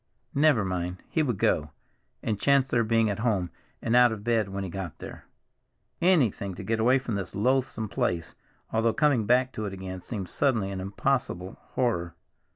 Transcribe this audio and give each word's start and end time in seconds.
Never 0.33 0.65
mind, 0.65 0.97
he 1.09 1.21
would 1.21 1.37
go, 1.37 1.69
and 2.23 2.41
chance 2.41 2.69
their 2.69 2.83
being 2.83 3.07
at 3.11 3.19
home 3.19 3.51
and 3.83 3.95
out 3.95 4.11
of 4.11 4.23
bed 4.23 4.49
when 4.49 4.63
he 4.63 4.69
got 4.71 4.97
there. 4.97 5.25
Anything 6.01 6.55
to 6.55 6.63
get 6.63 6.79
away 6.79 6.97
from 6.97 7.13
this 7.13 7.35
loathsome 7.35 7.87
place, 7.87 8.33
although 8.73 8.93
coming 8.93 9.27
back 9.27 9.51
to 9.51 9.67
it 9.67 9.73
again 9.73 10.01
seemed 10.01 10.27
suddenly 10.27 10.71
an 10.71 10.81
impossible 10.81 11.55
horror. 11.73 12.15